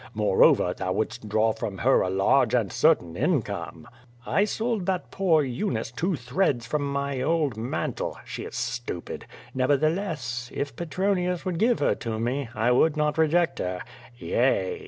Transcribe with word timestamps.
Moreover, 0.15 0.73
thou 0.75 0.93
wouldst 0.93 1.29
draw 1.29 1.53
from 1.53 1.77
her 1.77 2.01
a 2.01 2.09
large 2.09 2.55
and 2.55 2.71
certain 2.73 3.15
income. 3.15 3.87
I 4.25 4.45
sold 4.45 4.87
that 4.87 5.11
poor 5.11 5.43
Eunice 5.43 5.91
two 5.91 6.15
threads 6.15 6.65
from 6.65 6.91
my 6.91 7.21
old 7.21 7.55
mantle. 7.55 8.17
She 8.25 8.41
is 8.45 8.55
stupid. 8.55 9.27
Nevertheless, 9.53 10.49
if 10.55 10.75
Petronius 10.75 11.45
would 11.45 11.59
give 11.59 11.77
her 11.77 11.93
to 11.93 12.17
me, 12.17 12.49
I 12.55 12.71
would 12.71 12.97
not 12.97 13.19
reject 13.19 13.59
her. 13.59 13.81
Yea! 14.17 14.79